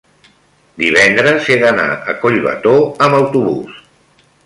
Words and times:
divendres 0.83 1.51
he 1.55 1.59
d'anar 1.65 1.87
a 1.93 2.17
Collbató 2.25 2.75
amb 3.09 3.23
autobús. 3.23 3.81